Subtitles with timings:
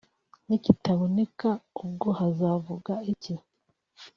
[0.47, 1.49] nikitaboneka
[1.83, 3.33] ubwo hazavuka iki